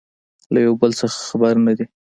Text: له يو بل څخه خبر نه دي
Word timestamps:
له 0.53 0.59
يو 0.65 0.73
بل 0.81 0.91
څخه 0.99 1.17
خبر 1.29 1.55
نه 1.65 1.73
دي 1.77 1.85